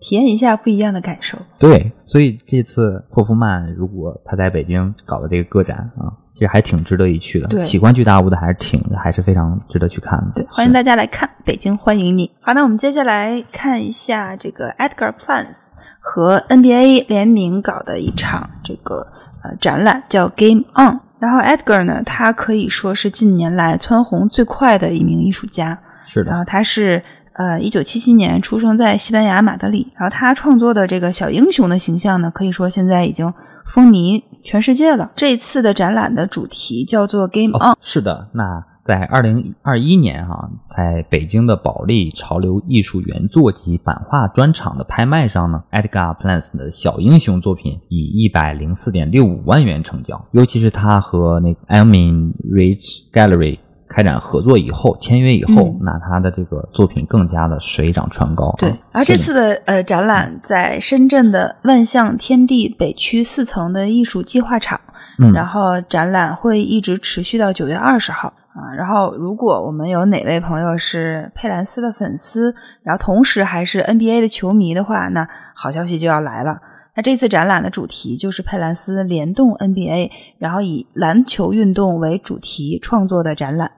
[0.00, 1.38] 体验一下不一样的感受。
[1.58, 7.46] 对，所以这次霍夫曼如果他在北京搞的这个个展啊，其实还挺值得一去的。
[7.46, 10.32] 对喜欢巨大物的还是挺还是非常值得去看的。
[10.34, 12.30] 对，欢迎大家来看，北京欢迎你。
[12.40, 19.06] 好，那我们接下来看一下这个 Edgar Plans 和 NBA 联名搞的一场这个
[19.44, 20.98] 呃展览，叫 Game On。
[21.20, 25.78] 然后 Edgar 呢，他可以说是近年来蹿红最快的一名艺术家。
[26.04, 27.00] 是的，然后他是
[27.34, 29.92] 呃，一九七七年出生在西班牙马德里。
[29.94, 33.32] 然后他创作的这个小英雄的形象呢，可以说现在已经
[33.64, 35.10] 风靡全世界了。
[35.16, 50.20] 这次的展览的主题叫做 Game On，、哦，是的，那在二零二一年哈、在北京的保利潮流艺术原作及版画专场的拍卖上呢，Edgar Plans 的小英雄作品以一百零四点六五万元成交。
[50.32, 53.60] 尤其是他和那个 Elmin Rich Gallery
[53.92, 58.54] 开展合作以后，签约以后，嗯那他的这个作品更加的水涨船高。
[58.56, 64.80] 对啊，而这次的呃展览在深圳的万象天地北区四层的艺术计划场，
[65.18, 68.72] 嗯然后展览会一直持续到九月二十号啊。
[68.76, 76.58] 然后，如果我们有哪位朋友是佩兰斯的粉丝，然后同时还是 NBA 的球迷的话，那好消息就要来了。
[76.94, 83.70] 那这次展览的主题就是佩兰斯联动 NBA，然后以篮球运动为主题创作的展览。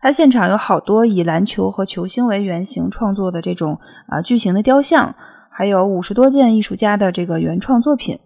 [0.00, 5.14] 它现场有好多以篮球和球星为原型创作的这种啊、巨型的雕像，
[5.50, 8.18] 还有五十多件艺术家的这个原创作品。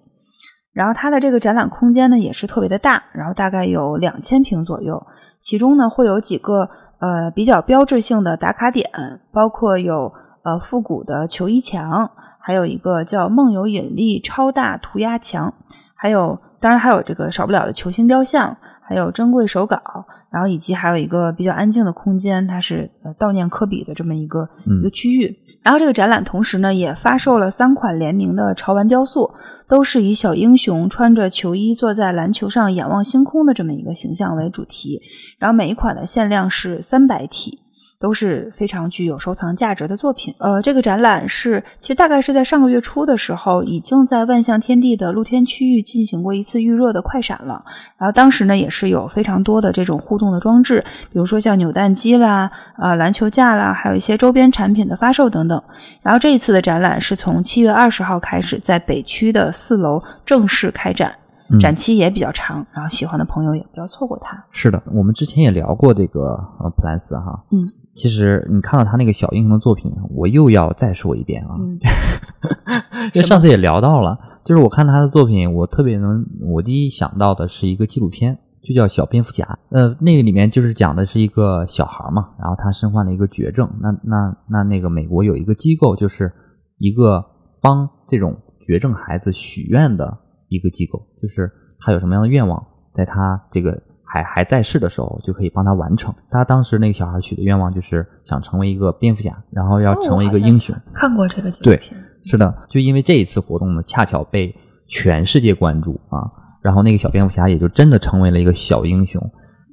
[0.72, 5.06] 然后它的这个展览空间呢也是特别的大，然后大概有两千平左右，
[5.40, 6.68] 其中呢会有几个
[7.00, 8.88] 呃比较标志性的打卡点，
[9.32, 10.12] 包括有
[10.44, 12.10] 呃复古的球衣墙，
[12.46, 15.52] 还有一个叫梦游引力超大涂鸦墙，
[15.96, 19.82] 还有当然还有这个少不了的球星雕像，还有珍贵手稿，
[20.30, 25.36] 然后以及还有一个比较安静的空间，它是呃悼念科比的这么一个、嗯一个区域。
[25.64, 29.28] 然后这个展览同时呢，也发售了三款联名的潮玩雕塑，
[29.66, 35.02] 都是以小英雄穿着球衣坐在篮球上仰望星空的这么一个形象为主题。
[35.40, 37.58] 然后每一款的限量是三百体。
[37.98, 40.34] 都是非常具有收藏价值的作品。
[40.38, 47.64] 呃，这个展览是其实大概是在上个月初的时候，已经在万象天地的露天区域进行过一次预热的快闪了。
[47.96, 55.62] 然后当时呢，也是有非常多的这种互动的装置，比如说像扭蛋机啦、呃篮球架啦，还有一些周边产品的发售等等。
[56.02, 61.10] 然后这一次的展览是从七月二十号开始，在北区的四楼正式开展。
[61.48, 64.36] 嗯展期也比较长，然后喜欢的朋友也不要错过它。
[64.50, 71.78] 是的，我们之前也聊过这个呃普兰斯哈，嗯，其实你看到他那个小英雄的作品，我又要再说一遍啊，嗯
[73.14, 79.44] 因为上次也聊到了，就是我看他的作品，我特别能，我第一想到的是一个纪录片，就叫《小蝙蝠侠》。
[79.76, 83.68] 呃，那个里面就是讲的是一个小孩嘛，然后他身患了一个绝症。
[83.80, 86.30] 那那那那个美国有一个机构，就是
[86.78, 87.24] 一个
[87.62, 96.14] 帮这种绝症孩子许愿的一个机构，就是他有什么样的愿望，在他这个还还在世的时候，就可以帮他完成。
[96.30, 100.74] 他当时那个小孩许的愿望就是想成为一个蝙蝠侠，然后要哦成为一个英雄。
[100.94, 102.00] 看过这个纪录对片。
[102.24, 104.54] 是的，就因为这一次活动呢，恰巧被
[104.86, 106.30] 全世界关注啊，
[106.62, 109.20] 然后那个小蝙蝠侠也就真的成为了一个小英雄。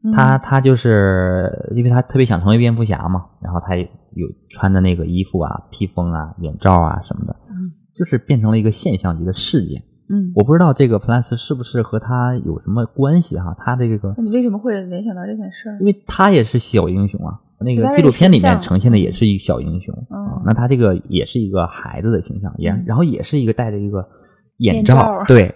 [0.03, 3.83] 嗯他他就是因为他特别想成为蝙蝠侠嘛，然后他也
[4.15, 9.81] 有穿的那个衣服啊、披风啊、眼罩啊什么的，嗯就是变成了一个现象级的事件。
[10.13, 13.53] 嗯，我不知道这个 Plus 是不是和他有什么关系哈？
[13.57, 15.77] 他这个那你为什么会联想到这件事儿？
[15.79, 17.39] 因为他也是小英雄啊。
[17.59, 24.05] 那个纪录片里面呈现的也是一个小英雄，嗯啊那他这个也是一个孩子的形象，也嗯然后也是一个戴着一个
[24.57, 25.55] 眼面罩对，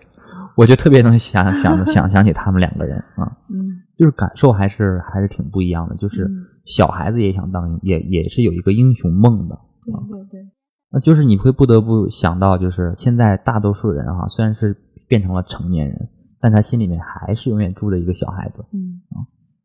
[0.56, 3.60] 我就特别能想想想 想起他们两个人啊，嗯
[3.98, 10.48] 就是感受还是还是挺不一样的，就是嗯小孩子也想当，也也是有一个英雄梦的，对对对，
[10.92, 14.76] 那就是你会不得不想到，就是现在大多数人哈、虽然是
[15.08, 19.02] 变成了成年人，但他心里面还是永远住着一个小孩子，嗯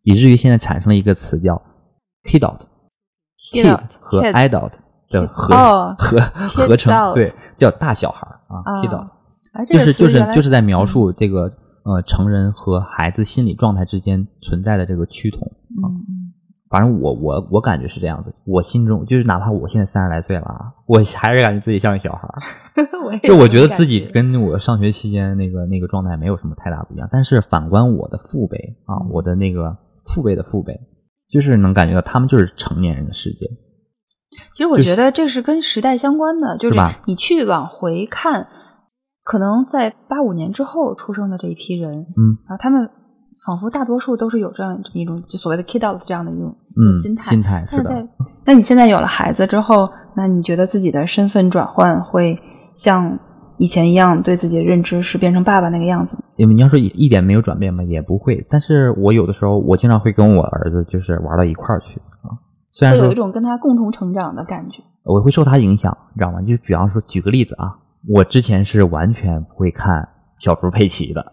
[0.02, 1.60] 以至于现在产生了一个词叫
[2.24, 2.58] kidult。
[3.52, 4.72] Kidult，和 adult
[5.10, 9.06] 的合哦合合成对，叫大小孩儿啊啊，kidult，
[9.52, 11.52] 哎这个就是就是就是在描述这个
[11.84, 15.42] 呃成人和孩子心理状态之间存在的这个趋同。
[15.82, 16.21] 啊嗯
[16.72, 22.40] 反正我我我感觉是这样子，我心中就是哪怕我现在三十来岁了啊，我还是感觉自己像个小孩儿。
[23.04, 28.56] 我也就我觉得自己跟我上学期间那个那个状态没有什么太大不一样，但是反观我的父辈
[28.86, 30.80] 啊，嗯我的那个父辈的父辈，
[31.28, 33.46] 就是能感觉到他们就是成年人的世界。
[34.54, 38.48] 其实我觉得这是跟时代相关的，就是是你去往回看，
[39.22, 42.88] 可能在八五年之后出生的这一批人，嗯然后他们
[43.44, 47.30] 仿佛大多数都是有这样这么一种就所谓的 kid out 这样的一种嗯，心态。
[47.30, 47.90] 心态是的，
[48.44, 52.38] 那你现在有了孩子之后，那你觉得自己的身份转换会
[52.74, 53.18] 像
[53.58, 56.22] 以前一样，对自己的认知是变成爸爸那个样子吗？
[56.36, 58.46] 因为你要说一一点没有转变嘛，也不会。
[58.48, 62.30] 但是我有的时候，我经常会跟我儿子就是玩到一块儿去啊。
[62.70, 64.82] 虽然说会有一种跟他共同成长的感觉。
[65.04, 66.40] 我会受他影响，你知道吗？
[66.42, 67.76] 就比方说，举个例子啊，
[68.08, 71.32] 我之前是完全不会看小猪佩奇的，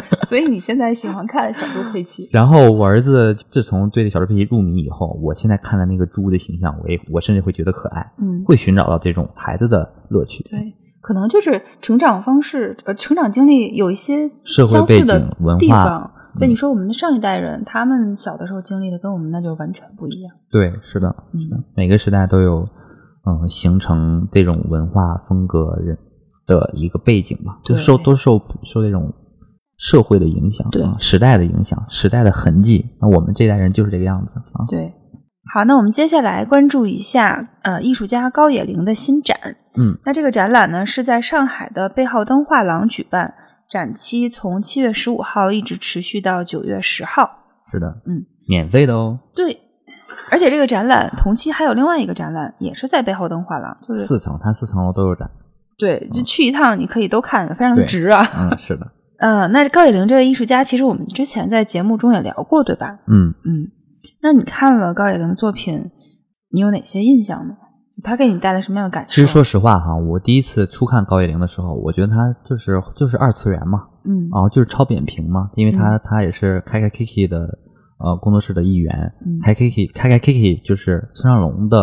[0.28, 2.28] 所以你现在喜欢看小猪佩奇？
[2.32, 10.42] 然后我儿子自从对小猪佩奇入迷以后，我现在看的那个猪的形象，我也我甚至会觉得可爱，嗯，会寻找到这种孩子的乐趣。
[10.44, 16.12] 对，可能就是成长方式，呃，成长经历有一些社会背景文化。
[16.38, 20.34] 对，嗯你说我们的上一代人，他们小的时候经历的跟我们那就完全不一样。
[20.50, 22.66] 对，是的，嗯每个时代都有
[23.26, 25.98] 嗯形成这种文化风格人
[26.46, 29.12] 的一个背景吧，就受都受受这种
[29.82, 32.88] 社会的影响，对啊时代的影响，时代的痕迹。
[33.00, 34.64] 那我们这代人就是这个样子啊。
[34.68, 34.94] 对，
[35.52, 39.36] 好，那我们接下来关注一下呃艺术家高野玲的新展。
[39.76, 43.34] 嗯，那这个展览呢是在上海的贝浩登画廊举办，
[43.68, 47.28] 展期从七月十五号一直持续到九月十号。
[47.72, 49.58] 是的，嗯，免费的哦，对，
[50.30, 55.28] 而且这个展览同期还有另外一个展览，也是在贝浩登画廊，就是四层，它四层楼都有展。
[55.76, 58.24] 对，就去一趟你可以都看，非常值啊。
[58.38, 58.86] 嗯，是的，
[59.22, 62.98] 嗯，那高野玲这位艺术家，其实我们之前在节目中也聊过，对吧？
[63.06, 63.70] 嗯，嗯，
[64.20, 65.90] 那你看了高野玲的作品，
[66.50, 67.54] 你有哪些印象呢？
[68.02, 69.10] 他给你带来什么样的感受？
[69.10, 77.38] 其实说实话哈，我第一次初看高野玲的时候，我觉得他就是就是二次元嘛，嗯然后就是超扁平嘛，因为他、他也是开开 Kiki 的
[77.98, 78.92] 呃工作室的一员，
[79.24, 81.78] 嗯开 Kiki 开开 Kiki 就是孙尚龙的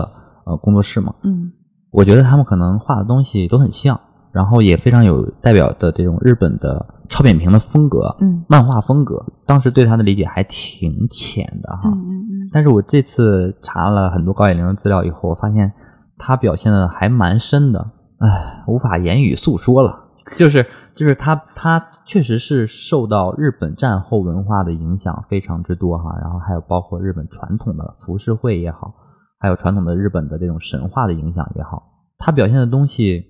[0.45, 1.15] 呃工作室嘛。
[1.23, 1.53] 嗯
[1.91, 3.99] 我觉得他们可能画的东西都很像，
[4.31, 9.25] 然后也非常有代表的这种日本的超扁平的风格，嗯漫画风格。
[9.45, 15.73] 当时对他的理解还挺浅的哈，嗯嗯嗯，但是我这次查了很多高野玲的资料以后，我发现
[16.17, 20.05] 他表现的还蛮深的，唉，无法言语诉说了。
[20.37, 20.63] 就是
[20.93, 28.93] 就是他他确实是受到日本战后文化的影响非常之多哈，然后还有包括日本传统的浮世绘也好，
[29.39, 31.81] 还有传统的日本的这种神话的影响也好，
[32.19, 33.25] 他表现的东西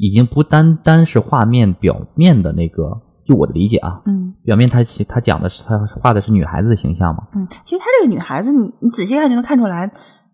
[0.00, 9.92] 已经不单单是画面表面的那个，就我的理解啊，嗯表面他其他讲的是他画的是女孩子的形象嘛，嗯，其实她这个女孩子，你你仔细看就能看出来，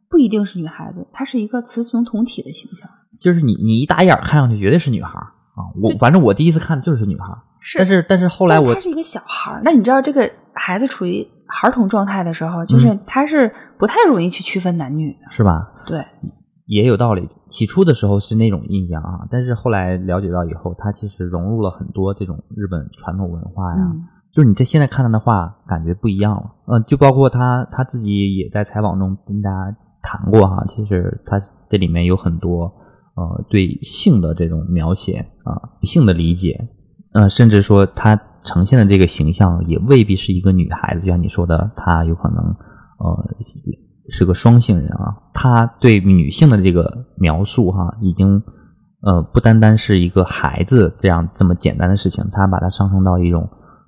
[0.09, 2.89] 不一定是女孩子，她是一个雌雄同体的形象。
[3.19, 5.67] 就是你你一打眼儿看上去绝对是女孩儿啊！
[5.83, 15.31] 我反正我第一次看就是女孩儿，是但是但是后来我但她是一个小孩儿，那你知道这个孩子处于孩童状态的时候，就是嗯他是不太容易去区分男女的。
[15.31, 16.05] 是吧，对，
[16.67, 17.29] 也有道理。
[17.49, 23.83] 起初的时候是那种印象啊，但是后来了解到以后，它其实融入了很多这种日本传统文化呀。
[23.83, 26.43] 嗯就是你在现在看他的画，感觉不一样了。
[26.67, 31.41] 嗯、就包括他他自己也在采访中跟大家谈过哈，其实他
[31.71, 32.71] 这里面有很多
[33.15, 36.69] 呃对性的这种描写啊、性的理解，
[37.15, 42.45] 呃，甚至说他呈现的这个形象也未必是一个女孩子，就像你说的，她有可能
[42.99, 43.35] 呃
[44.09, 45.15] 是个双性人啊。
[45.33, 48.43] 他对女性的这个描述哈，已经
[49.03, 53.43] 呃不单单是一个孩子这样这么简单的事情，他把它上升到一种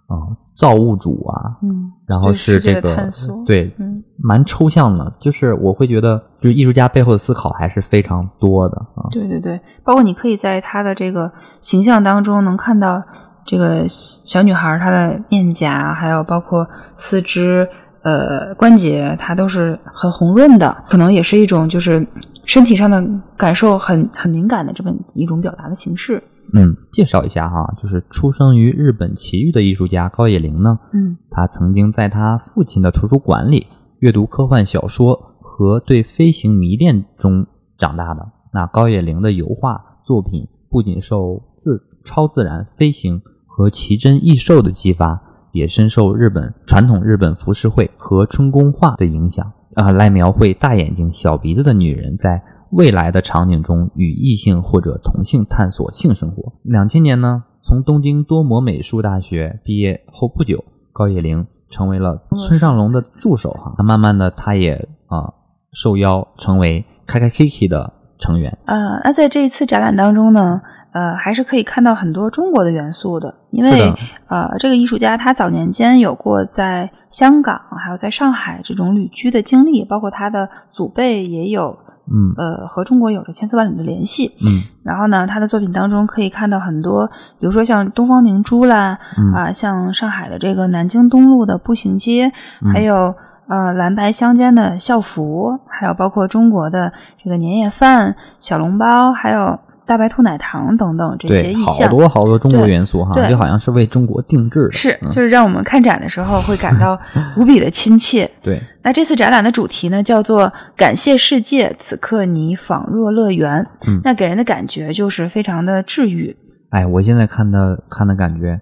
[0.06, 9.06] 啊、呃造物主啊，嗯，然后对世界的这个对，嗯蛮抽象的，就是我会觉得，就是艺术家背后的思考还是非常多的啊。
[9.12, 13.00] 对对对，包括你可以在他的这个形象当中能看到
[13.46, 17.68] 这个小女孩儿她的面颊，还有包括四肢、
[18.03, 22.07] 呃关节，它都是很红润的，可能也是一种就是
[22.44, 23.05] 身体上的
[23.36, 26.22] 感受很很敏感的这么一种表达的形式。
[26.55, 33.66] 嗯，介绍一下哈，就是出生于日本崎玉的艺术家高野玲呢，嗯他曾经在他父亲的图书馆里
[33.99, 37.46] 阅读科幻小说和对飞行迷恋中
[37.76, 38.26] 长大的。
[38.51, 45.20] 那高野玲的油画作品不仅受自超自然飞行和奇珍异兽的激发，
[45.53, 56.53] 也深受日本传统日本浮世绘和春宫画的影响啊，来描绘大眼睛、小鼻子的女人在未来的场景中与异性或者同性探索性生活。
[56.62, 63.74] 两千年呢，从东京多摩美术大学毕业后不久，高野玲成为了村上隆的助手哈。
[63.78, 65.32] 那慢慢的，他也啊、
[65.72, 68.59] 受邀成为开开 Kiki 的成员。
[68.66, 70.61] 啊，那在这一次展览当中呢，
[70.93, 73.93] 呃，还是可以看到很多中国的元素的，因为
[74.28, 82.32] 呃，这个艺术家他早年间有过在香港还有在上海这种旅居的经历，包括他的祖辈也有嗯。
[82.36, 84.32] 呃和中国有着千丝万缕的联系。
[84.41, 84.62] 嗯。
[84.82, 87.07] 然后呢，他的作品当中可以看到很多，
[87.39, 89.32] 比如说像东方明珠啦，嗯。
[89.34, 92.32] 啊、像上海的这个南京东路的步行街，
[92.62, 92.72] 嗯。
[92.72, 93.14] 还有
[93.47, 99.59] 呃蓝白相间的校服，还有包括中国的这个年夜饭、小笼包，还有
[99.89, 101.89] 大白兔奶糖等等这些意象。
[101.89, 104.72] 多好多中国元素哈，对就好像是为中国定制的。
[104.72, 107.01] 是，嗯就是让我们看展的时候会感到
[107.36, 108.30] 无比的亲切。
[108.43, 113.66] 对，那这次展览的主题呢，叫做“感谢世界，此刻你仿若乐园”。
[113.89, 116.36] 嗯那给人的感觉就是非常的治愈。
[116.70, 118.61] 哎，我现在看的看的感觉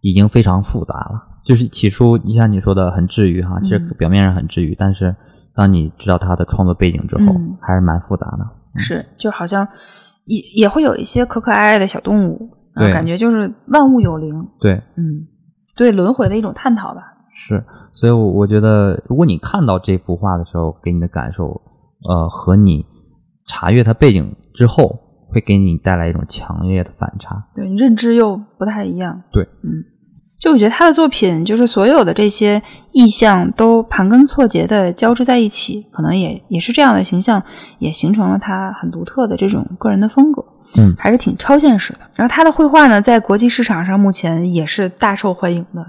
[0.00, 1.24] 已经非常复杂了。
[1.44, 5.14] 就是起初，你像你说的很治愈哈，其实嗯表面上很治愈，但是
[5.56, 8.46] 当你知道他的创作背景之后，嗯还是蛮复杂的。
[8.76, 9.66] 是，就好像
[10.28, 12.48] 也也会有一些可可爱爱的小动物，
[12.92, 14.48] 感觉就是万物有灵。
[14.60, 15.26] 对，嗯，
[15.74, 17.02] 对轮回的一种探讨吧。
[17.30, 21.60] 是，所以我我觉得，如果你看到这幅画的时候，给你的感受，
[22.08, 22.84] 呃，和你
[23.46, 24.98] 查阅它背景之后，
[25.28, 27.48] 会给你带来一种强烈的反差。
[27.54, 29.22] 对，认知又不太一样。
[29.32, 29.84] 对，嗯，
[30.38, 32.62] 就我觉得他的作品，就是所有的这些
[32.92, 37.42] 意象都盘根错节的交织在一起，可能也也是这样的形象，
[37.80, 40.44] 也形成了他很独特的这种个人的风格。
[40.76, 42.00] 嗯还是挺超现实的。
[42.14, 45.84] 然后他的绘画呢，在国际市场上目前也是大受欢迎的。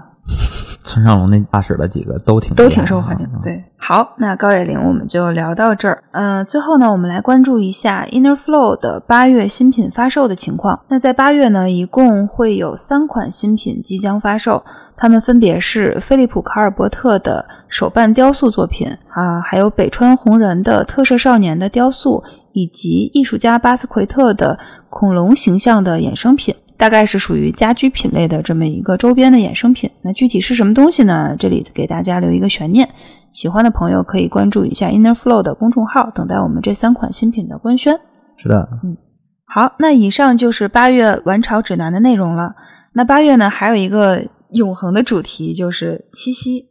[0.90, 3.38] 村上隆那大使的几个都挺都挺受欢迎的。
[3.38, 6.02] 啊对，好，那高野玲我们就聊到这儿。
[6.10, 10.80] 嗯、最后呢，我们来关注一下 Inner Flow 的八月新品发售的情况。
[10.88, 14.64] 那在八月呢，一共会有三款新品即将发售，
[14.96, 26.52] 它们分别是菲利普·卡尔伯特的手办雕塑作品啊，还有北川弘人的特摄少年的雕塑，以及艺术家巴斯奎特的恐龙形象的衍生品。
[26.80, 29.90] 大概是属于家居品类的这么一个周边的衍生品。
[30.02, 31.36] 那具体是什么东西呢？
[31.38, 32.88] 这里给大家留一个悬念。
[33.30, 37.94] 喜欢的朋友可以关注一下 Inner Flow 的公众号，等待我们这三款新品的官宣。
[38.38, 38.96] 是的，嗯
[39.44, 42.54] 好，那以上就是八月玩潮指南的内容了。
[42.94, 46.64] 那八月呢，还有一个永恒的主题就是七夕。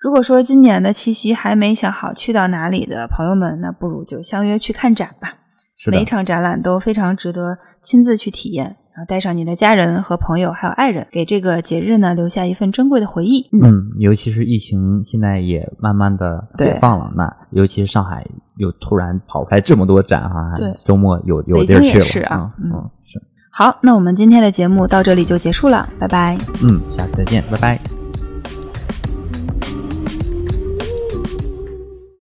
[0.00, 5.34] 如果说今年的七夕还没想好去到哪里的朋友们，那不如就相约去看展吧。
[5.86, 13.48] 每一场展览都非常值得亲自去体验，然后带上你的家人和朋友还有爱人，给这个节日呢留下一份珍贵的回忆。
[13.52, 18.26] 嗯，尤其是疫情现在也慢慢的解放了，那尤其是上海
[18.56, 22.04] 又突然跑来这么多展哈，对，周末有有地儿去了。
[22.04, 23.20] 是啊，嗯，是。
[23.50, 26.36] 好，那我们今天的节目到这里就结束了，拜拜。
[26.62, 28.01] 嗯，下次再见，拜拜。